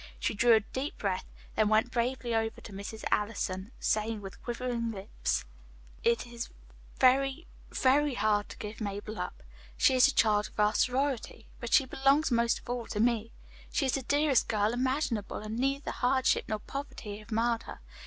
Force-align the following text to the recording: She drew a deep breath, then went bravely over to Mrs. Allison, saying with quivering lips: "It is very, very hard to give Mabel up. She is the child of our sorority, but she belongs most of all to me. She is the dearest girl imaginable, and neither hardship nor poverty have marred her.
She 0.19 0.33
drew 0.33 0.53
a 0.53 0.61
deep 0.61 0.97
breath, 0.97 1.27
then 1.55 1.69
went 1.69 1.91
bravely 1.91 2.33
over 2.33 2.59
to 2.59 2.73
Mrs. 2.73 3.03
Allison, 3.11 3.71
saying 3.79 4.19
with 4.21 4.41
quivering 4.41 4.89
lips: 4.91 5.45
"It 6.03 6.25
is 6.25 6.49
very, 6.99 7.45
very 7.69 8.15
hard 8.15 8.49
to 8.49 8.57
give 8.57 8.81
Mabel 8.81 9.19
up. 9.19 9.43
She 9.77 9.93
is 9.93 10.07
the 10.07 10.11
child 10.11 10.47
of 10.47 10.59
our 10.59 10.73
sorority, 10.73 11.45
but 11.59 11.71
she 11.71 11.85
belongs 11.85 12.31
most 12.31 12.57
of 12.61 12.67
all 12.67 12.87
to 12.87 12.99
me. 12.99 13.31
She 13.71 13.85
is 13.85 13.91
the 13.91 14.01
dearest 14.01 14.47
girl 14.47 14.73
imaginable, 14.73 15.37
and 15.37 15.59
neither 15.59 15.91
hardship 15.91 16.45
nor 16.47 16.57
poverty 16.57 17.19
have 17.19 17.31
marred 17.31 17.61
her. 17.69 17.79